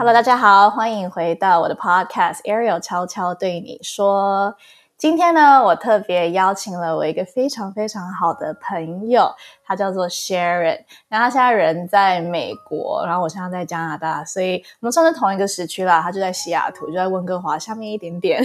[0.00, 4.56] Hello，大家好，欢迎回到我的 Podcast Ariel 悄悄对你说。
[4.96, 9.30] 今天呢，我特别邀请了我一个非常非常好的朋友，
[9.62, 10.78] 他叫做 Sharon。
[11.10, 16.00] 那他现在人在美国，然后我现在在加拿大，所以我们算是同一个时区啦。
[16.00, 18.42] 他就在西雅图，就在温哥华下面一点点。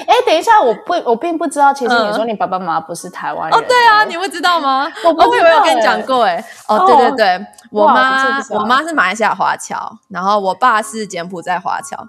[0.07, 3.63] 哎，等一下，我不，我并不知道，其实你说你爸爸妈妈不是台湾人哦？
[3.69, 4.91] 对啊，你不知道吗？
[5.05, 6.43] 我不会有跟你讲过哎。
[6.69, 12.07] 哦，对对对，我妈我妈是马来西亚华侨，然后我爸是柬埔寨华侨。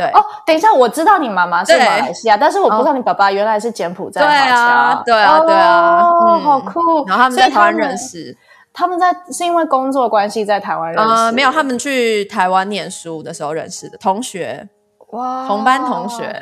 [0.00, 5.02] 对哦，等一下，我知道你妈妈是马来西亚，但是我不知道你爸爸原来是柬埔寨华侨。
[5.04, 7.04] 对啊，对啊，哦，好酷！
[7.06, 8.36] 然后他们在台湾认识，
[8.72, 14.68] 他们在是因为工作关系在台湾认识，没有，他们去台湾念书的时候认识的同学。
[15.12, 16.40] 哇，同班同学。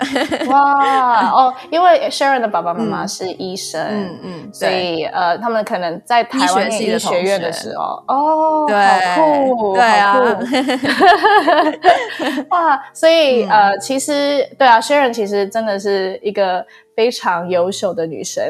[0.48, 1.30] 哇。
[1.30, 8.76] 哦， 因为 Sharon 的爸爸妈妈是医生，嗯嗯，所以呃，他们可能在台湾医学院的时候，哦，对，
[9.14, 10.18] 好酷，对啊，
[12.50, 16.64] 哇，所以呃，其实对啊，Sharon 其实真的是一个。
[16.98, 18.44] 非常优秀的女生，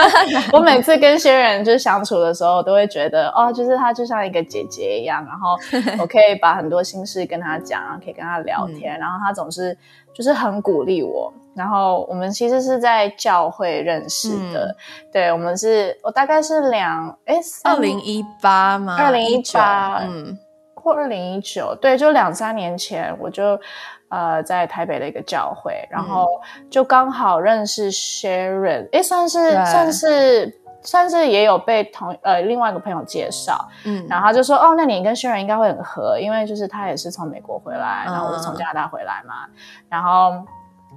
[0.54, 5.54] 我每次跟新人就是相处的时候，都会觉得哦，就是她就像一个姐姐一样，然后
[6.00, 9.76] 我可以把很多心事跟她讲，然后可以跟她聊天，然后她总是
[10.14, 11.30] 就是很鼓励我。
[11.54, 14.74] 然后我们其实是在教会认识的，
[15.12, 18.96] 对，我们是我大概是两哎二零一八吗？
[18.96, 20.38] 二零一八，嗯，
[20.82, 23.58] 或二零一九，对，就两三年前我就。
[24.12, 26.26] 呃，在台北的一个教会，然后
[26.68, 39.46] 就刚好认识 Sharon，哎，算是算是算是也有被同呃另外一个朋友介绍，嗯，然后他就说，哦，那你跟 Sharon 应该会很合，因为就是他也是从美国回来，然后我是从加拿大回来嘛，
[39.88, 40.44] 然后。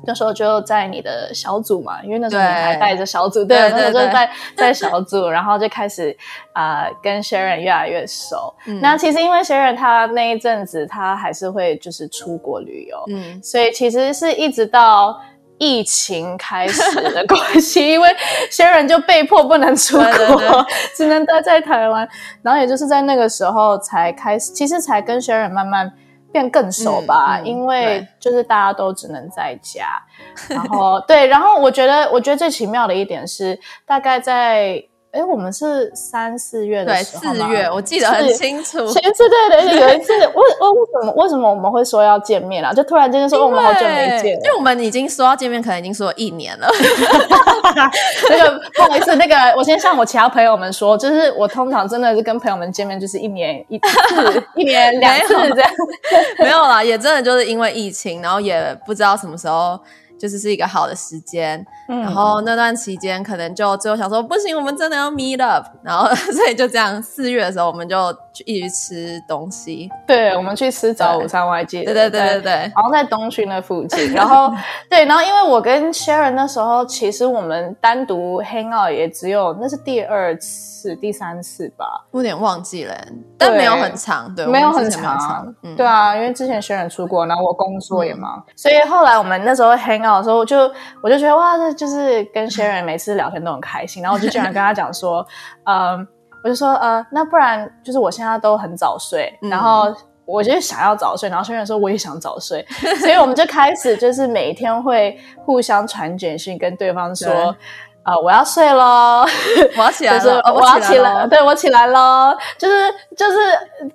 [0.06, 6.16] 那时候就在你的小组嘛，因为那时候你还带着小组，对，那时候就在在小组，然后就开始
[6.52, 8.54] 啊跟 Sharon 越来越熟。
[8.82, 15.18] 那其实因为 Sharon 他那一阵子他还是会就是出国旅游，嗯，所以其实是一直到
[15.58, 18.10] 疫情开始的关系，因为
[18.52, 20.66] Sharon 就被迫不能出国，
[20.96, 22.08] 只能待在台湾，
[22.42, 25.92] 然后也就是在那个时候才开始，其实才跟 Sharon 慢慢。
[26.34, 30.04] 变更熟吧，因为就是大家都只能在家，
[30.50, 34.84] 然后对，然后我觉得，我觉得最奇妙的一点是，大概在。
[35.14, 38.80] 哎，我们是三四月的时候四月，我记得很清楚。
[38.88, 42.74] 前一次对对，有一次，为为为什么为什么我们会说要见面啊？
[42.74, 46.68] 就突然间就说我们好久没见，因为我们已经说要见面，可能已经说了一年了。
[48.28, 55.72] 那个不好意思，那个我先向我其他朋友们说，就是我通常真的是跟朋友们见面，就是一年一次，一年两次这样。
[56.40, 59.80] 没有啦，也真的就是因为疫情，然后也不知道什么时候。
[60.24, 67.98] 就是是一个好的时间，然后那段期间可能就最后想说不行，我们真的要 meet up，然后 所以就这样四月的时候我们就
[68.46, 74.50] 一起吃东西，对，我们去吃早午餐，我还记得，对对对对对，然后在东区那附近，然后
[74.90, 82.96] 对，然后因为我跟 Sharon 那时候其实我们单独 hang out 也只有那是第二次、第三次吧，有点忘记了，
[83.44, 90.24] 但没有很长，对，没有很长，对啊，因为之前 Sharon 出国，然后我工作也忙，所以后来我们那时候 hang out 的。
[90.24, 95.26] 时候我就我就觉得哇，这就是跟 Sharon 每次聊天都很开心，然后我就居然跟他讲说，
[95.66, 96.08] 嗯，
[96.44, 99.94] 我就说呃，那不然就是我现在都很早睡，然后
[100.26, 102.66] 我就想要早睡，然后 Sharon 说我也想早睡，
[103.00, 107.56] 所以我们就开始就是每天会互相传简讯跟对方说。
[108.04, 109.26] 啊，我要睡喽，
[109.78, 113.38] 我要起来了，我要起来，对我起来喽，就是就是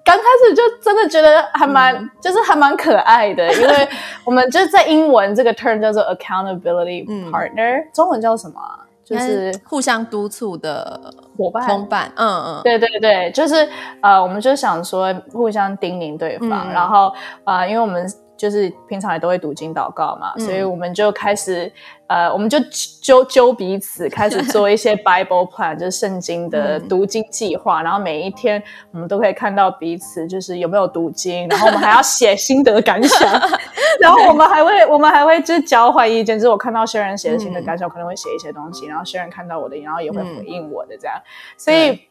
[0.02, 3.88] 刚开始就真的觉得还蛮，就是还蛮可爱的， 因为
[4.24, 8.60] 我们就是在英文这个 term 叫做 accountability partner，中文叫什么？
[9.04, 11.00] 就是互相督促的
[11.36, 12.12] 伙伴、同伴。
[12.16, 13.66] 嗯嗯，对对对，就是
[14.02, 17.10] 呃，我们就想说互相叮咛对方，然后
[17.44, 18.06] 啊，因为我们。
[18.38, 21.72] 就是平常也都会读经祷告嘛，所以我们就开始，
[22.08, 22.58] 呃，我们就
[23.02, 27.82] 揪揪彼此，开始做一些 Bible plan，就是圣经的读经计划。
[27.82, 28.62] 然后每一天
[28.92, 33.30] 我们都可以看到彼此就是有没有读经，然后我们还要写心得感想，
[34.00, 41.14] 然后我们还会我们还会就是交换意见，就是我看到薛仁写的心得感想，可能会写一些东西，然后薛仁看到我的，然后也会回应我的这样，
[41.56, 42.07] 所以。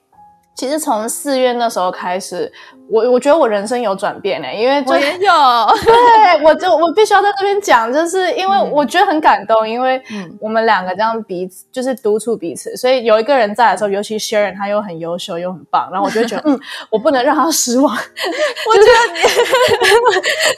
[0.57, 2.51] 其实从四月那时候开始，
[2.89, 5.31] 我我觉得我人生有转变呢，因为我也有，
[5.86, 10.01] 对我就我必须要在这边讲，就是因为我觉得很感动，因为
[10.42, 16.59] 我们两个这样彼此就是督促彼此，所以有一个人在的时候，尤其 Sharon 他又很优秀又很棒，然后我就觉得 嗯，
[16.89, 19.19] 我不能让他失望，我觉得你，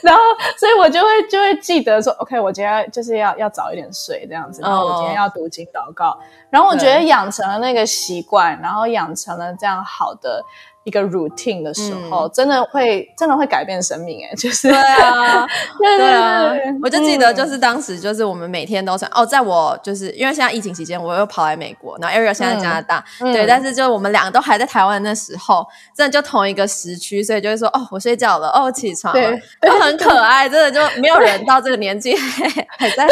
[0.02, 0.22] 然后
[0.56, 6.18] 所以我就会就会记得说，OK，我今天就是要要早一点睡这样子，然后我今天要读经祷告。
[6.50, 10.44] 然后我觉得养成了那个习惯，然后养成了这样好的。
[10.84, 15.46] 一个 routine 的时候，真的会真的会改变生命哎，就是对啊，
[15.78, 33.06] 对啊，我就记得就是当时就是我们每天都想哦，在我就是因为现在疫情期间，我又跑来美国，然后 Ariel 现在加拿大，对，但是就我们两个都还在台湾那时候，真的就同一个时区，所以就会说哦，我睡觉了，哦，起床了，就很可爱，真的就没有人到这个年纪还在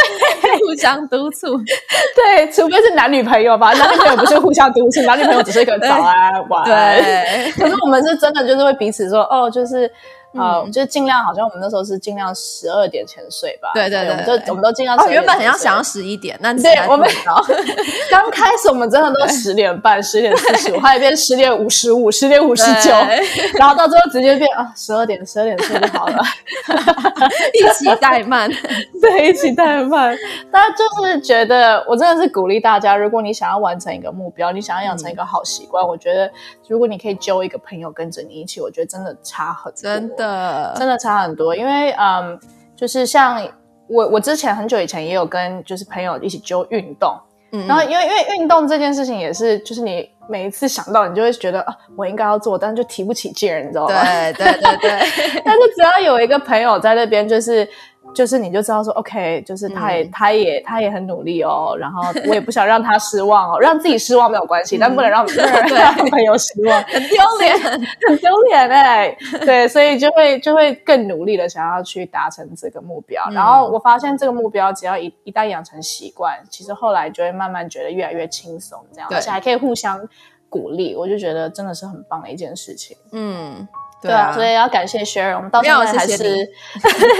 [0.58, 1.58] 互相督促，
[2.16, 7.57] 对，除非是男女朋友吧，男女朋友不是互相督促，男女朋友只是一个早安晚安。
[7.58, 9.90] 可是我们是真的，就是会彼此说，哦，就是。
[10.36, 13.70] 啊，就尽量，好像我们那时候是尽量十二点前睡吧。
[13.74, 14.98] 对对对，我们都我们都尽量。
[15.08, 17.08] 原本很要想要十一点，那对，我们
[18.10, 22.90] 刚开始我们真的都十点半、十点 四十五，后来变十点五十五、十点五十九，
[23.58, 26.22] 然后到最后直接变啊十二点、十二点睡就好了，
[27.54, 28.50] 一起怠慢，
[29.00, 30.16] 对，一起怠慢。
[30.52, 36.30] 大家就是觉得，我真的是鼓励大家，如果你想要完成一个目标，你想要养成一个好习惯，我觉得
[36.68, 40.26] 如果你可以揪一个朋友跟着你一起，我觉得真的差很真的。
[40.26, 42.38] 呃，真的差很多，因为嗯，
[42.76, 43.42] 就是像
[43.88, 47.18] 我，我之前很久以前也有跟就是朋友一起揪运动，
[47.52, 53.94] 嗯，然后因为因为运动这件事情也是，就是你每一次想到，你就会觉得啊，我应该要做，但是就提不起劲，你知道吗？
[54.04, 54.90] 对对对对，
[55.42, 57.66] 但是只要有一个朋友在那边，就是。
[58.14, 65.24] 就是你就知道说，OK，就是他也他也他也很努力哦，然后我也不想让他失望哦，让自己失望没有关系，但不能让
[65.70, 67.56] 让朋友失望，很丢脸，
[68.08, 73.24] 很丢脸哎，对，所以就会就会更努力的想要去达成这个目标。
[73.30, 80.00] 然后我发现这个目标只要一一旦养成习惯，其实后来就会慢慢觉得越来越轻松，这样而且还可以互相
[80.48, 82.96] 鼓励，我就觉得真的是很棒的一件事情。
[83.12, 83.68] 嗯。
[84.00, 86.48] 对啊，所以要感谢 Sharon，我们到现在还是，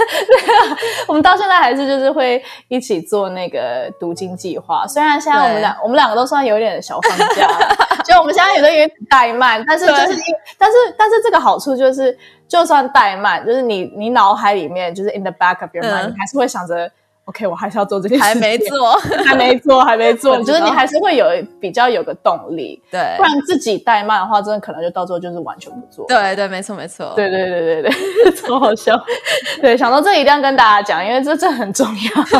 [1.07, 4.87] 我们到现在还是就是会一起做那个读经计划。
[4.87, 7.47] 虽然现在我们两我们两个都算有点小放假，
[8.05, 10.07] 就我们现在有的有点怠慢，但是就是，
[10.57, 12.17] 但是但是这个好处就是，
[12.47, 16.89] 就算怠慢，就是你你脑海里面就是 in the back of your mind，你还是会想着。
[17.29, 18.93] OK，我还是要做这件事，还没做，
[19.23, 20.35] 还没做，还没做。
[20.41, 21.27] 就是你还是会有
[21.61, 26.07] 比较有个动力，对，不然自己怠慢的话，真的可能就到最后就是完全不做。
[26.07, 28.99] 对对，没错没错，对对对对对， 超好笑。
[29.61, 32.23] 对，想到这一定要跟大家讲，因为这这很重要。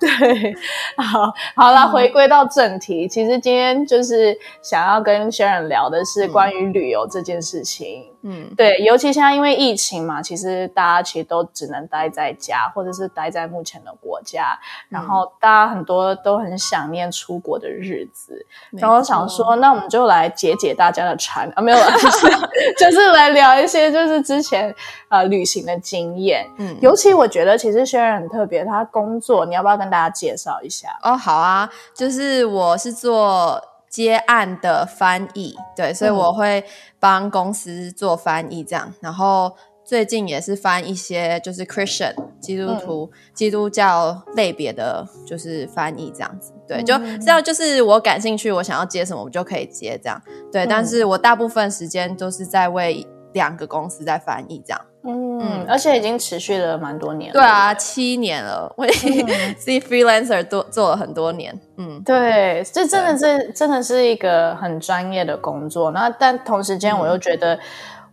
[0.00, 0.52] 对，
[0.96, 8.06] 好，好了，回归到正题，其实今天就是想要跟轩然聊的是关于旅游这件事情。
[8.17, 8.17] 嗯，
[8.56, 14.58] 对，尤其现在因为疫情嘛，其实大家其实都只能待在家，或者是待在目前的国家，
[14.88, 22.26] 然后大家很多都很想念出国的日子，然后想说，那我们就来解解大家的馋啊，没有了，就是
[22.78, 24.74] 就是来聊一些就是之前
[25.08, 26.46] 呃旅行的经验。
[26.58, 30.88] 嗯，尤其我觉得其实轩然很特别，他工作，你要不要跟大家介绍一下？
[31.02, 33.62] 哦，好啊，就是我是做。
[33.88, 36.64] 接案的翻译，对，所以我会
[37.00, 38.92] 帮公司做翻译，这样。
[39.00, 39.54] 然后
[39.84, 46.52] 最近也是翻一些就是 Christian 基督徒基督教类别的，就是翻译这样子。
[46.66, 50.20] 对，就这样，就是我感兴趣，我想要接什么，我就可以接这样。
[50.52, 54.80] 对，但是我大部分时间都是在为两个公司在翻译这样。
[55.04, 57.32] 嗯，而且已经持续了蛮多年。
[57.32, 58.86] 对啊，七年了，我
[59.56, 61.58] 自己 freelancer 做做了很多年。
[61.76, 65.90] 嗯，对，这真的是真的是一个很专业的工作。
[65.90, 67.58] 那但同时间我又觉得，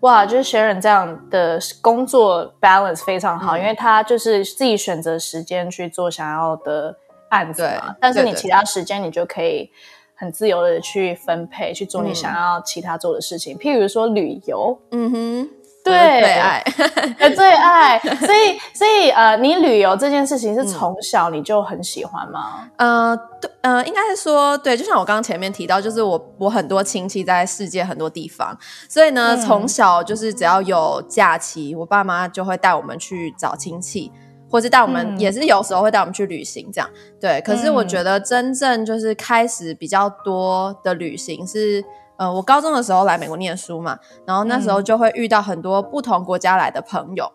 [0.02, 6.98] 哇，就是 Sharon 这样的工作 balance 非常好，因为他就是自己选择时间去做想要的。
[7.30, 9.70] 案子嘛，但是你其他时间你就可以
[10.16, 15.50] 很自由的去分配去做你想要其他做的事情，譬如说旅游，嗯哼。
[15.86, 16.64] 对，最爱，
[17.36, 22.68] 最爱，所以， 所以，呃，你旅游这件事情是从小你就很喜欢吗？
[22.78, 28.58] 呃，对，呃，应该是说，对，就像我刚刚前面提到，就是我，我很多亲戚在世界很多地方，
[28.90, 34.12] 所以呢，从小就是只要有假期，我爸妈就会带我们去找亲戚，
[34.50, 36.90] 或是带我们，也是有时候会带我们去旅行，这样，
[37.22, 37.40] 对。
[37.42, 41.86] 可是我觉得真正就是开始比较多的旅行是。
[42.18, 47.30] 呃，我高中的时候来美国念书嘛，然后那时候就会遇到很多不同国家来的朋友，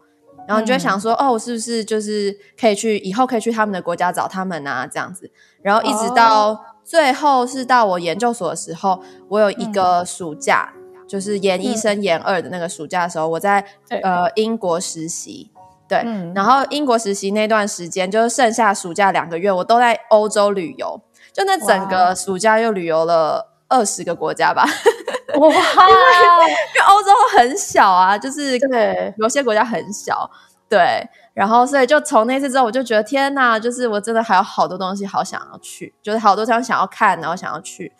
[0.48, 5.30] 然后就会想说，哦，是不是就是可以去以后可以去他们的国家找他们啊，这样子。
[5.60, 10.72] 然后一直到最后是到我研究所的时候，我有一个暑假，
[11.06, 13.62] 就是研一升研二的那个暑假的时候，我在
[14.02, 15.50] 呃英国实习，
[15.86, 15.98] 对，
[16.34, 20.98] 然后英国实习那段时间就是剩下暑假两个月，我都在欧洲旅游，
[21.34, 23.49] 就那整个暑假又旅游了。
[23.70, 24.64] 二十个国家吧，
[25.38, 25.48] 哇！
[25.48, 26.54] 因为
[26.86, 30.30] 欧洲很小啊，就是对有些国家很小，
[30.68, 31.08] 对。
[31.32, 37.90] 然后所以就从那次之后，我就觉得天哪，就是我真的还有好多东西好想要去，就是好多地方想要看，然后想要去，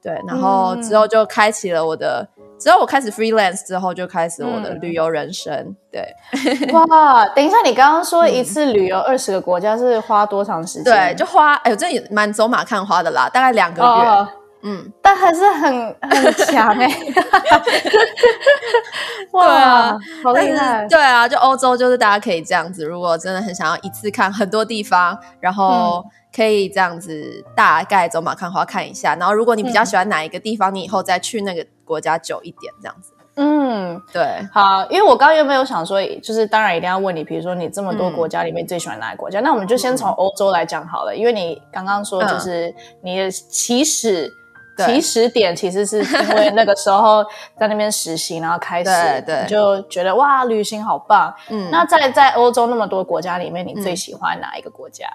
[0.00, 0.18] 对。
[0.26, 2.26] 然后之后就开启了我的，
[2.58, 5.74] 之后我开始 freelance 之后，就开始我的旅游人生。
[5.90, 6.14] 对，
[6.72, 7.26] 哇！
[7.34, 10.84] 等一下，你刚刚说一次旅游二十个国家是花多长时间？
[10.84, 14.28] 对，就花，哎呦，这也蛮走马看花的啦，大概两个月。
[14.68, 16.90] 嗯，但还是很很强哎，
[19.30, 20.84] 哇，好厉害！
[20.88, 26.04] 对啊，就欧洲就是大家可以这样子，如果真的很想要一次看很多地方，然后
[26.34, 29.14] 可以这样子大概走马看花看一下。
[29.14, 33.12] 然后如果你比较喜欢哪一个地方，你以后再去那个国家久一点，这样子。
[33.36, 39.38] 嗯，对，好，因为我刚刚有没有想说，就是当然一定要问你，比如说你这么多国家里面最喜欢哪个国家？
[39.42, 44.28] 那我们就先从欧洲来讲好了，因为你刚刚说就是你的起始。
[44.76, 47.24] 起始点其实是因为那个时候
[47.58, 51.34] 在那边实习，然后开始就觉得哇，旅行好棒。
[51.48, 55.06] 嗯，那在在欧洲那么多国家里面，你最喜欢哪一个国家？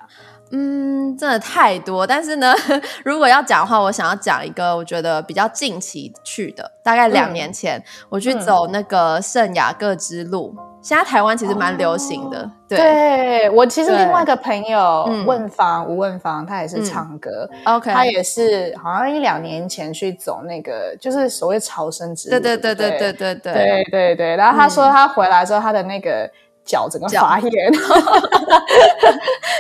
[0.52, 2.06] 嗯，真的太多。
[2.06, 2.54] 但是呢，
[3.06, 10.56] 如果要讲的话，我想要讲一个我觉得比较近期去的，大概两年前我去走那个圣雅各之路。
[10.82, 13.48] 现在台湾其实蛮流行的，对。
[13.52, 23.54] 我其实另外一个朋友问方吴问方，他也是唱歌，OK，他也是好像一两年前去走那个就是所谓朝圣之路，对对对对对对对。
[23.54, 26.28] 对对对，然后他说他回来之后他的那个
[26.66, 27.72] 脚整个发炎，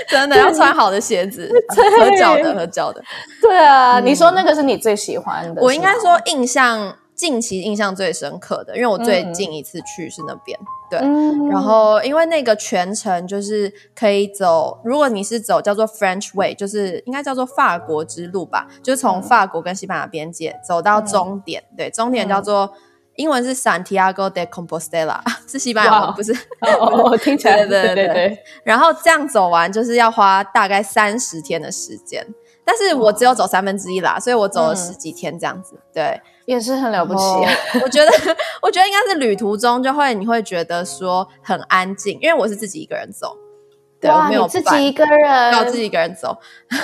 [0.07, 2.99] 真的 要穿好的鞋子，合脚的合脚的，
[3.41, 6.95] 对啊，你说那个是你最喜欢的，我应该说印象。
[7.21, 10.57] 近期印象最深刻的，因为我最近一次去是那边，
[10.89, 10.97] 对，
[11.51, 22.73] 然后因为那个全程就是可以走，如果你是走叫做 French Way，就是应该叫做法国之路吧，就是从法国跟西班牙边界走到终点，对，终点叫做
[23.15, 32.25] 英文是 Santiago de Compostela， 是西班牙文，不是，哦， 听起来对对对，然后这样走完就是要花大概三十天的时间。
[32.63, 37.21] 但是我只有走三分之一啦，所以我走了十几天这样子，对，也是很了不起。
[37.83, 38.11] 我觉得，
[38.61, 43.35] 我觉得应该是旅途中就会你会觉得说很安静，因为我是自己一个人走，
[44.01, 46.35] 对，没有自己一个人，要自己一个人走，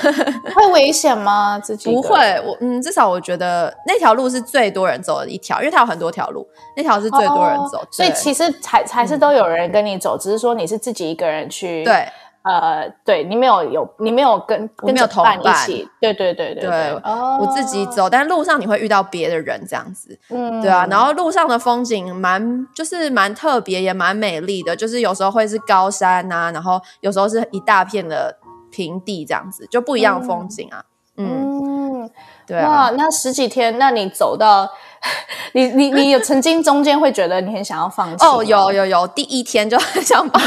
[0.56, 1.60] 会危险吗？
[1.60, 12.08] 自己不会，我嗯，至少我觉得那条路是最多人走的一条，因为它有很多条路，那条是最多人走，所以其实才才是都有人跟你走，只是说你是自己一个人去，对。
[12.48, 17.02] 呃，对你没有有你没有跟没有同伴一起，对对对对对，
[17.40, 28.38] 我自己走，但路上你会遇到别的人这样子，嗯，对啊，然后路上的风景蛮就是蛮特别，也蛮美丽的，就是有时候会是高山呐，然后有时候是一大片的
[28.72, 30.84] 平地这样子，就不一样的风景啊，
[31.18, 32.10] 嗯，
[32.46, 34.70] 对啊，那十几天，那你走到。
[35.54, 38.26] 你你你有曾经中间会觉得你很想要放弃？
[38.26, 40.42] 哦，有有有，第一天就很想放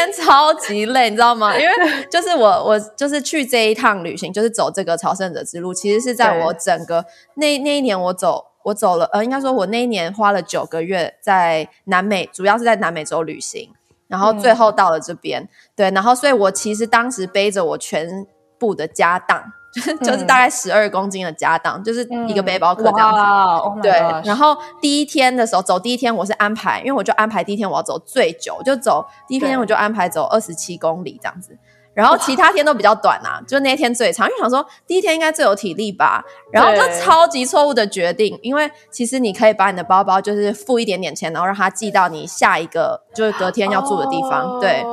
[0.00, 1.56] 天超级累，你知道吗？
[1.58, 1.74] 因为
[2.10, 7.04] 就是我我就是去这一趟旅行，就是走这个朝圣者之路，其实是在我整个
[7.34, 13.70] 那那一年我走我走了呃，应该说我那一年花了九个月在南美，主要是在南美洲旅行，
[14.08, 18.26] 然后最后到了这边，对，然后所以我其实当时背着我全
[18.58, 19.52] 部的家当。
[19.72, 23.80] 就是大概十二公斤的家当，就是一个背包客这样子。
[23.82, 23.92] 对，
[24.24, 31.56] 然后第一天的时候走第一天，我是安排，因为我就安排第一天我要走最久，就走第一天我就安排走二十七公里这样子。
[31.92, 36.24] 然后其他天都比较短啊，就那一天最长，因为想说第一天应该最有体力吧。
[36.52, 44.58] 然后就超级错误的决定，因为其实你可以把你的包包就是付一点点钱，然后让他寄到你下一个就是隔天要住的地方。
[44.60, 44.84] 对。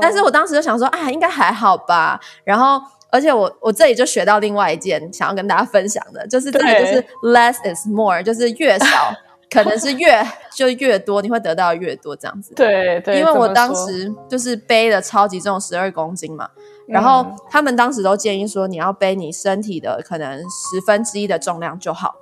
[0.00, 2.20] 但是我当时就想说，啊，应该还好吧。
[2.44, 2.80] 然后，
[3.14, 9.14] 而且我我这里就学到另外一件想要跟大家分享的，就是这个就是 less is more，就是越少
[9.48, 10.20] 可能是越
[10.52, 12.52] 就越多，你会得到越多这样子。
[12.54, 16.48] 对对，因为我当时就是背了超级重十二公斤嘛，
[16.88, 22.16] 然后他们当时都建议说，你要背你身体的可能十分之一的重量就好，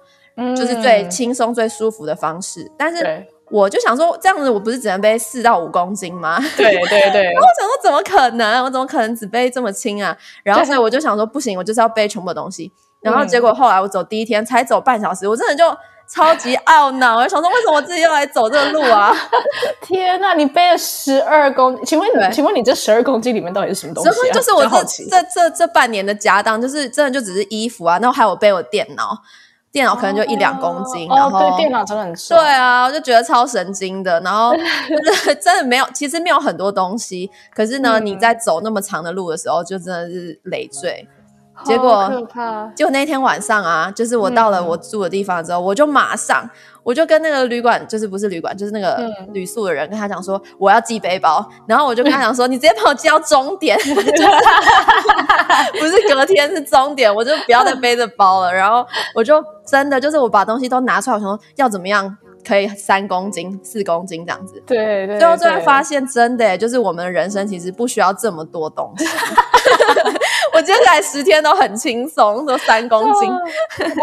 [0.55, 2.71] 就是最轻松最舒服的方式。
[2.77, 3.27] 但是。
[3.53, 6.39] 我就想说，这样子我不是只能背四到五公斤吗？
[6.57, 7.23] 对对对。
[7.33, 8.65] 然后我想说，怎么可能？
[8.65, 10.17] 我怎么可能只背这么轻啊？
[10.43, 12.73] 然后所以我就想说，不行，我就是要背全部的东西。
[13.03, 15.65] 然后结果后来我走第一天才走半小时，我真的就
[16.09, 19.15] 超级懊恼，我就想说，为什么我自己要来走这个路啊？
[19.83, 24.11] 天呐，你背了十二公，请问你，请问你这十二公斤里面到底是什么东西？
[24.33, 29.19] 就是我这这这这半年的家当，就是真的就只是衣服啊，然后还有背我电脑。
[29.73, 32.37] 电脑可能就一两公斤，然后对电脑真的很重。
[32.37, 34.21] 对啊，我就觉得超神经的。
[34.21, 34.55] 然后
[35.41, 37.31] 真的没有，其实没有很多东西。
[37.55, 41.09] 可是呢，你在走那么长的路的时候，就真的是累赘。
[41.65, 42.11] 结果，
[42.75, 46.49] 结果那天晚上啊，就是我到了我住的地方之后，我就马上。
[46.85, 53.79] 我就跟那个旅馆，就是不是旅馆，就是那个旅宿的人，跟他讲说我要寄背包，然后我就跟他讲说，你直接帮我寄到终点
[55.79, 58.53] 不是隔天是终点，我就不要再背着包了。
[58.53, 64.61] 然后我就真的就是我把东西都拿出来，我说要怎么样可以三公斤、四公斤这样子。
[64.67, 65.21] 对对。
[65.21, 69.07] 最后最后发现，真的就是我们的人生其实不需要这么多东西。
[70.55, 73.33] 我接下来十天都很轻松，都三公斤。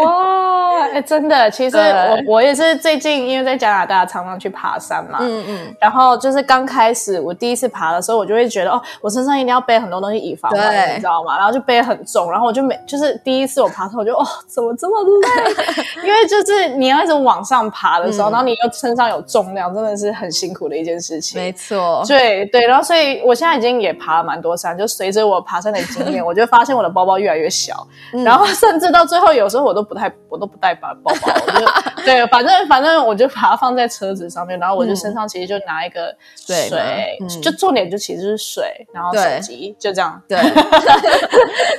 [0.02, 11.36] 哇，哎，真的，其实我我也是最近因为在加拿大常常去爬山嘛，嗯嗯，然后就是刚开始我第一次爬的时候，我就会觉得哦，我身上一定要背很多东西以防万一，你知道吗？
[11.36, 15.54] 然后就背很重，然后我就每就是第一次我爬的时候，我就哦，怎么这么累？
[16.04, 21.40] 因为就是你要一直往上爬的时候，然后你又身上有重量，真的是很辛苦的一件事情。
[21.40, 26.39] 没错，对对，然后所以我现在已经也爬了蛮多山，就随着我爬山的经验， 我就。
[26.40, 27.86] 就发现我的包包越来越小，
[28.24, 31.66] 然后甚至到最后，有时候我都不太，我都不带把包包，我就
[32.04, 40.38] 对，反正反正我就把它放在车子上面，然后我就身上其实就拿一个水，就重点就其实是水，然后手机就这样，对，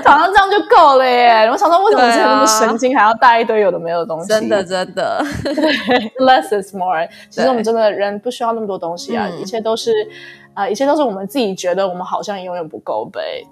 [0.05, 1.49] 好像这样就够了耶。
[1.51, 4.27] 我想说，为什么现在那么神经，还要带一堆有的没有的东西？
[4.27, 5.23] 真的真的，
[6.19, 7.07] less is more。
[7.29, 9.91] 其实我们真的人不需要那么多东西啊，一切都是
[10.53, 13.45] 啊，一切都是我们自己觉得我们好像永远不够背。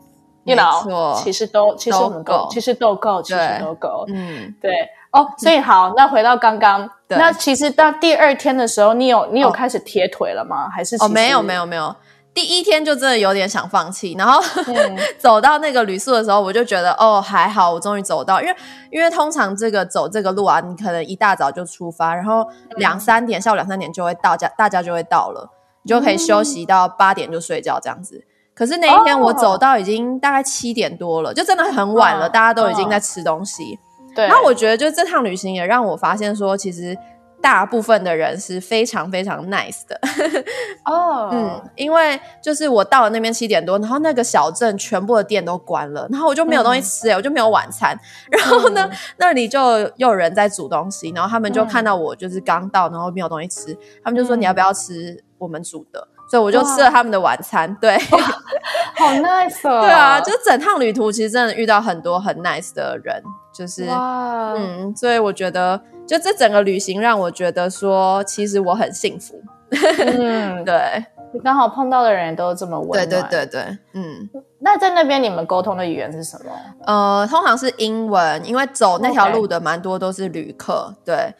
[0.43, 4.05] 没错，其实都其实我们够，其实都够，其实都够。
[4.07, 4.71] 嗯，对
[5.11, 10.69] 哦，所以好，那回到刚刚，那其实到第二天的时候，你有你有开始贴腿了吗？
[10.69, 11.95] 还是哦，没有没有没有，
[12.33, 14.39] 第一天就真的有点想放弃，然后
[15.17, 18.55] 走到那个旅宿的时候，我就觉得哦还好，我终于走到，因为
[18.91, 22.47] 因为通常这个走这个路啊，你可能一大早就出发，然后
[22.77, 25.49] 两三点下午两三点就会到家，大家就会到了，
[25.83, 28.25] 你就可以休息到八点就睡觉这样子。
[28.59, 33.79] 可是那一天我走到已经大概七点多了，就真的很晚了，大家都已经在吃东西。
[34.13, 36.93] 对，然后我觉得就这趟旅行也让我发现说，其实
[37.41, 39.97] 大部分的人是非常非常 nice 的。
[40.83, 47.97] 哦，嗯，因为就是我到了那边七点多，然后那个小镇全部的店都关了，然后我就没有东西吃，哎，我就没有晚餐。
[48.29, 56.05] 然后呢，那里就又有人在煮东西，然后他们就看到我就是刚到，然后没有东西吃，他们就说你要不要吃我们煮的？
[56.29, 59.81] 所以我就吃了他们的晚餐，对，好 nice 哦。
[59.81, 63.19] 对啊，就整趟旅途其实真的遇到很多很 nice 的人，
[63.51, 69.41] 就是嗯，所以我觉得就这整个旅行让我觉得说，其实我很幸福。
[69.71, 74.29] 嗯， 对，你刚好碰到的人都这么温暖，对对对对，嗯。
[74.59, 76.51] 那在那边你们沟通的语言是什么？
[76.85, 81.33] 呃，通常是英文，因为走那条路的蛮多都是旅客，对，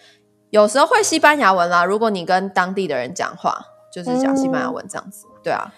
[0.50, 1.86] 有时候会西班牙文啦。
[1.86, 3.60] 如果你跟当地的人讲话。
[3.92, 5.74] 就是讲西班牙文这样子，对啊，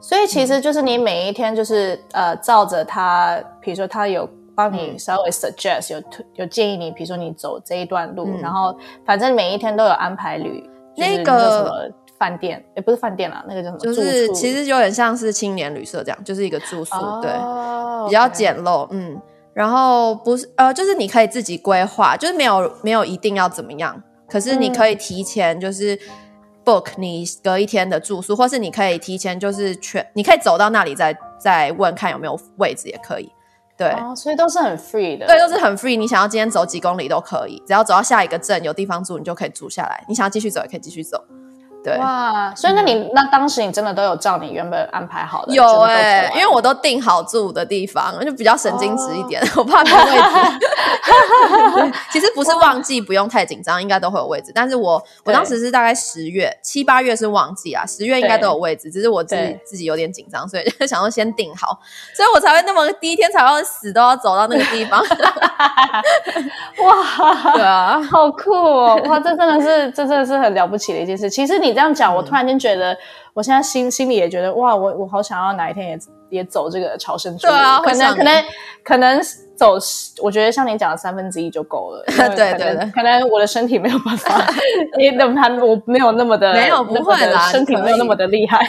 [0.00, 6.02] 所以其实就是你每一天就是呃照着他，比如说他有帮你稍微 suggest 有
[6.34, 11.70] 有建议你，比如说你走这一段路，然后反正每一天都有安排旅那个什么
[12.18, 13.78] 饭店，也不是饭店啦，那个叫什么？
[13.80, 17.30] 就是其实有点像是青年旅社这样，就是一个住宿，对，
[18.06, 19.20] 比较简陋，嗯，
[19.52, 25.98] 然后不是呃，就是你可以自己规划，就是没有没有一定要怎么样，可是你可以提前就是。
[26.66, 33.30] Book 你隔一天的住宿，或是你可以提前就是全，你可以走到那里再再问看有没有位置也可以，
[33.78, 35.96] 对，所以都是很 free 的，对，都是很 free。
[35.96, 40.04] 你想要今天走几公里都可以，只要走到下一个镇有地方住，你就可以住下来。
[40.08, 41.24] 你想要继续走也可以继续走，
[41.86, 41.96] 对。
[41.98, 45.54] 哇，所以那你那当时你真的都有照你原本安排好的？
[45.54, 51.94] 有哎，因为我都订好住的地方，就比较神经质一点，我怕没位置。
[52.10, 54.50] 其实不是旺季，不用太紧张，应该都会有位置。
[54.52, 61.78] 但是我我当时是大概十月七八月是旺季啊，十月应该都有位置，只是我自己自己有点紧张，所以就想说先订好，
[62.16, 65.00] 所以我才会那么第一天才要死都要走到那个地方。
[66.84, 69.00] 哇，对啊，好酷哦！
[69.06, 71.30] 哇，这真的是这真的是很了不起的一件事。
[71.30, 72.96] 其实你这样讲，我突然间觉得，
[73.34, 75.98] 我现在心心里也觉得，哇，我我好想要哪一天也
[76.38, 77.52] 也走这个朝圣之路。
[77.52, 78.44] 对啊，可能可能
[78.82, 79.22] 可能。
[79.56, 79.78] 走，
[80.22, 82.04] 我觉得像你讲的三分之一就够了。
[82.36, 84.46] 对对对，可能我的身体没有办法，
[84.98, 88.66] 因为他我没有那么的没有不会啦，身体没有那么的厉害。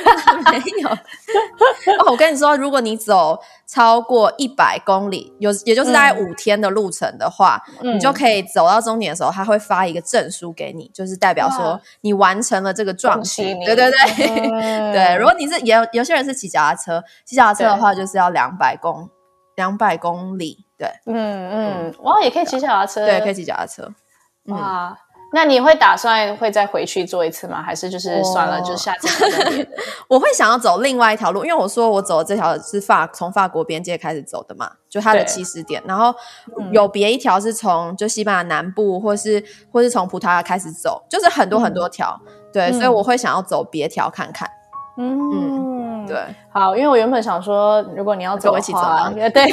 [0.51, 0.89] 没有。
[0.89, 13.53] 哦，我跟你说，如果你走超过一百公里，有也就是大概五天的路程的话，你就可以走到终点的时候，他会发一个证书给你，就是代表说你完成了这个壮举。
[13.65, 15.15] 对对对对。
[15.17, 19.09] 如果你是有有些人是骑脚踏车，骑脚踏车的话就是要两百公
[19.55, 20.66] 两百公里。
[20.77, 23.91] 对，嗯嗯，哇，也可以骑脚踏车，对，可以骑脚踏车，
[24.45, 24.95] 哇，
[25.33, 27.61] 那你会打算会再回去做一次吗？
[27.61, 29.67] 还是就是算了，就下次？
[30.07, 36.13] 我会想要走另外一条路，因为我说我走的这条是法从法国边界开始走的嘛，就它的起始点，然后
[36.71, 42.17] 有别一条是从就西班牙南部，或是或是从葡萄牙开始走，就是很多很多条，
[42.53, 44.47] 对，所以我会想要走别条看看，
[44.97, 45.86] 嗯。
[46.07, 46.17] 对，
[46.49, 49.29] 好，因为我原本想说，如果你要走一起走啊，对，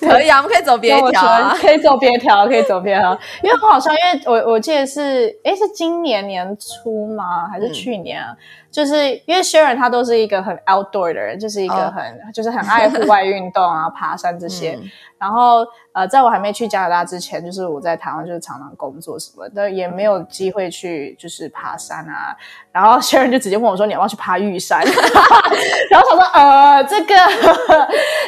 [0.00, 1.56] 可以啊，我们可以走别条，啊。
[1.60, 7.48] 可以走别条，可以走别条， 因为很好笑，因为我我记得是，哎，是今年年初吗？
[7.50, 8.34] 还是去年啊？
[8.74, 14.76] 就是因为 Sharon 他都是一个很 outdoor 的人，就是一个很就是很爱户外运动啊， 爬山这些。
[15.16, 22.36] 然后呃，在我还没去加拿大之前，就是我在台湾就是常常工作什么的，也没有机会去就是爬山啊。
[22.72, 24.82] 然后 Sharon 就直接问我说：“你要不要去爬玉山？”
[25.88, 27.14] 然后他说：“呃，这个。”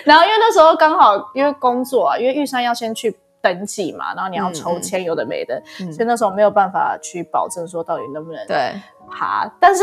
[0.06, 5.60] 然后因为那时候刚好因为工作，啊，因为玉山要先去登记嘛，然后你要抽签，有的没的，
[5.92, 8.72] 所以那时候没有办法去保证说到底能不能对。
[9.10, 9.82] 爬，但是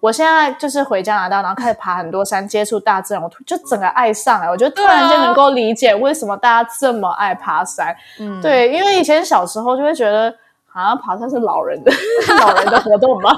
[0.00, 4.50] 我现在就是回加拿大，然后开始爬很多山，接触大自然，我就整个爱上了。
[4.50, 7.94] 我觉得突然间能够理解为什么大家这么爱爬山。
[8.20, 10.34] 嗯，对，因为以前小时候就会觉得。
[10.74, 11.92] 好像爬山是老人的
[12.40, 13.30] 老人的活动吗，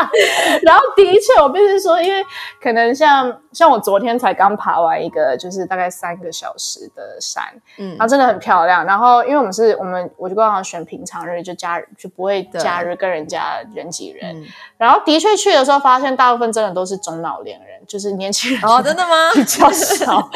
[0.62, 2.22] 然后的确，我必须说，因为
[2.62, 7.42] 可能像像我昨天才刚爬完一个，就是大概三个小时的山，
[7.78, 8.84] 嗯，然后真的很漂亮。
[8.84, 14.44] 然后因为我们是我们，我就刚好选平常日，就假日就不会假日跟人家人挤人。
[14.76, 19.30] 然后的确去的时候，发现大部分真的都是中老年人，就是年轻人哦，真的吗？
[19.32, 20.28] 比较少。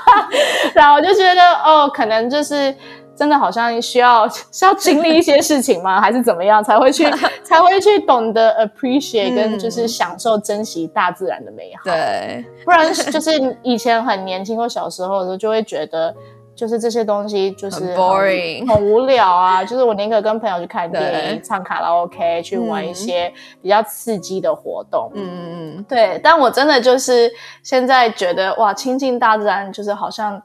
[0.72, 2.74] 然后我就觉得哦，可能就是。
[3.14, 6.00] 真的好像需要 需要经历一些事情吗？
[6.02, 7.04] 还是怎么样才会去
[7.44, 11.82] 才会去懂得 appreciate 跟就是享受珍惜大自然的美好？
[11.84, 16.14] 对，不然就是以前很年轻或小时候的时候就会觉得，
[16.54, 19.64] 就是这些东西就是 boring 很无聊啊。
[19.64, 25.10] 就是我宁可跟朋友去看电影、唱卡拉 OK、去玩一些比较刺激的活动。
[25.14, 26.20] 嗯嗯嗯，对。
[26.22, 27.30] 但我真的就是
[27.62, 30.40] 现在觉得哇，亲近大自然就是好像。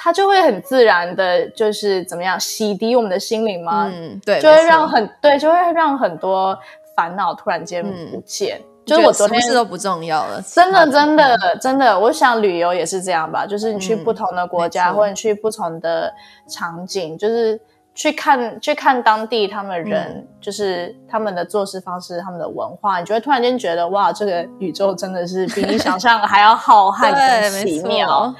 [0.00, 3.90] 它就会很自然的，就是怎么样洗涤我们的心灵吗？
[3.92, 6.56] 嗯，对，就会让很对，就会让很多
[6.94, 8.62] 烦恼突然间不见。
[8.86, 11.98] 就是我昨天事都不重要了，真的，真的，真的。
[11.98, 16.10] 我想旅游也是这样吧，就是你去不同的国家，或者去不同的
[16.48, 17.60] 场景，就是
[17.94, 28.34] 去看去看当地他们人，就是他们的做事方式，他们的文化，你就会突然间觉得哇，这个宇宙真的是比你想象还要浩瀚 跟奇妙。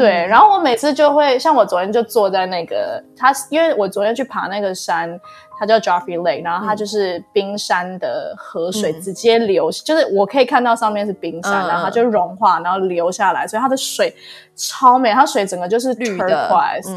[0.00, 5.20] 对，然后我每次就会像我昨天就坐在那个，它因为我昨天去爬那个山，
[5.58, 14.14] 它叫 Joffrey Lake，然后它就是冰山的河水直接流，就是我可以看到上面是冰山，然后它就融化，然后流下来，所以它的水
[14.56, 16.48] 超美，它水整个就是绿的，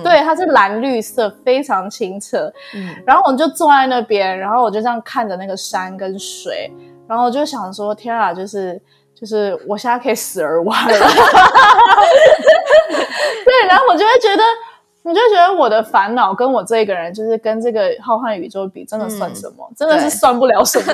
[0.01, 2.49] 对，它是蓝绿色，非常清澈。
[2.73, 6.71] 嗯，然后我就坐在那边，然后我就这样看着那个山跟水，
[7.05, 8.81] 然后我就想说，天啊，就是。
[9.23, 10.91] 就是我现在可以死而完了，
[13.45, 14.43] 对，然后我就会觉得。
[15.05, 19.69] 你就觉得我的烦恼跟我这个人，就是跟这个浩瀚宇宙比，真的算什么？
[19.77, 20.93] 真的是算不了什么。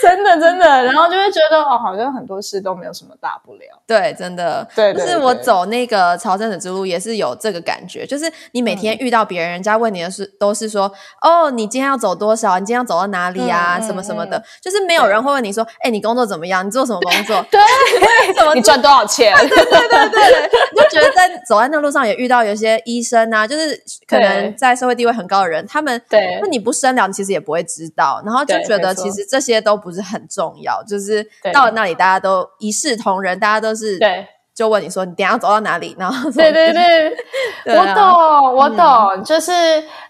[0.00, 3.60] 真的真的，然后就会觉得哦，好像很多事都没有什么大不了。
[3.86, 4.66] 对，真的。
[4.74, 8.04] 对，就是我走那个朝圣者之路，也是有这个感觉。
[8.04, 12.58] 就是你每天遇到别人，人家问你的是，都是说哦，你今天要走多少？
[12.58, 13.80] 你今天要走到哪里呀？
[13.80, 14.42] 什么什么的。
[14.60, 16.66] 就是没有人会问你说，哎，你工作怎么样？
[16.66, 17.40] 你做什么工作？
[17.50, 17.60] 对，
[18.54, 19.34] 你赚多少钱？
[19.38, 22.01] 对对对对，你就觉得在走在那路上。
[22.06, 26.38] 也遇到有些医生啊，就是可能在社会地位很高的人，他们对。
[26.40, 34.26] 那你不深聊，其实也不会知道，然后就觉得其实这些都不是很重要，就是到了那里大家都一视同仁，大家都是对。
[34.54, 35.96] 就问你说你等下走到哪里？
[35.98, 37.16] 然后对对对，
[37.74, 39.50] 我懂我懂，就是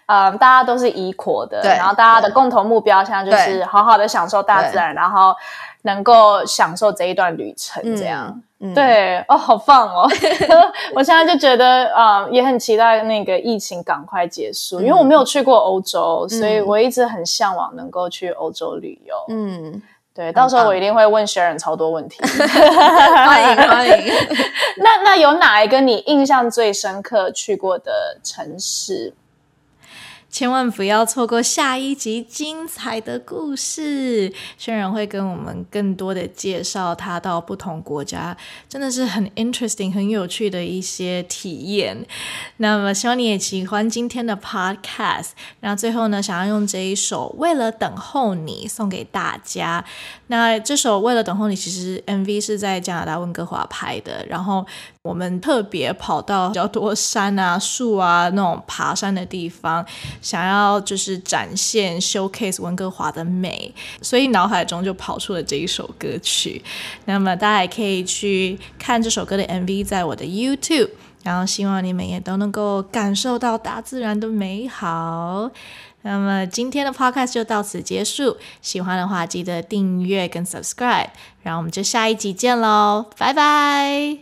[0.07, 5.33] 嗯，大家都是依国的，然后大家的共同目标现在就是好好的享受大自然，然后
[5.83, 8.41] 能够享受这一段旅程，这样
[8.75, 10.09] 对哦，好棒哦！
[10.95, 19.15] 我现在就觉得啊，也很期待那个疫情赶快结束，因为我没有去过欧洲，所以我一直很向往能够去欧洲旅游。
[19.29, 19.81] 嗯。
[20.15, 22.21] 对，到时候我一定会问 Sharon 超多问题。
[22.21, 24.13] 欢 迎欢迎。
[24.77, 27.91] 那那有哪一个你印象最深刻去过的
[28.23, 29.11] 城市？
[30.33, 38.35] 千万不要错过下一集精彩的故事，轩然会跟我们更多的介绍他到不同国家，
[38.67, 42.03] 真的是很 interesting、很有趣的一些体验。
[42.57, 45.33] 那么希望你也喜欢今天的 podcast。
[45.59, 49.85] 那最后呢，想要用这一首《为了等候你》送给大家。
[50.27, 54.65] 那这首《为了等候你》其实 MV 是在加拿大温哥华拍的，然后。
[55.03, 59.85] 我们特别跑到比较多山啊、树啊那种爬山的地方，
[60.23, 66.63] 想要就是展现 showcase 温哥华的美，所以脑海中就跑出了这一首歌曲。
[67.05, 70.89] 那么大家也可以去看这首歌的 MV，在我的 YouTube。
[71.23, 75.49] 然后希望你们也都能够感受到大自然的美好。
[76.01, 84.17] 那么今天的 podcast 就到此结束，喜欢的话记得订阅跟 subscribe，然后我们就下一集见喽，拜拜。